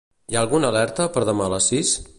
[0.31, 1.95] Hi ha alguna alerta per demà a les sis?